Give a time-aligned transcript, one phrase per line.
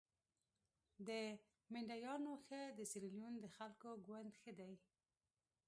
[1.07, 1.09] د
[1.71, 4.73] مینډیانو ښه د سیریلیون د خلکو ګوند ښه دي.